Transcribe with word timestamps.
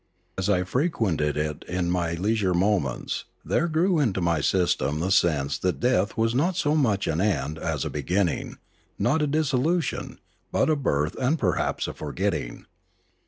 As 0.35 0.49
I 0.49 0.63
frequented 0.63 1.37
it 1.37 1.63
in 1.67 1.91
my 1.91 2.15
leisure 2.15 2.55
moments, 2.55 3.25
there 3.45 3.67
grew 3.67 3.99
into 3.99 4.19
my 4.19 4.41
system 4.41 4.99
the 4.99 5.11
sense 5.11 5.59
that 5.59 5.79
death 5.79 6.17
was 6.17 6.33
not 6.33 6.55
so 6.55 6.73
much 6.75 7.05
an 7.05 7.21
end 7.21 7.59
as 7.59 7.85
a 7.85 7.89
beginning, 7.91 8.57
not 8.97 9.21
a 9.21 9.27
dissolution, 9.27 10.17
but 10.51 10.71
a 10.71 10.75
birth 10.75 11.15
and 11.19 11.37
perhaps 11.37 11.87
a 11.87 11.93
forgetting. 11.93 12.65